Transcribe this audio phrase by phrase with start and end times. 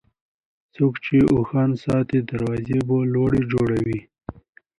[0.73, 3.99] څوک چې اوښان ساتي، دروازې به لوړې جوړوي.